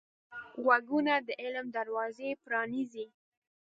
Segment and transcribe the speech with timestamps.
[0.63, 3.05] غوږونه د علم دروازې پرانیزي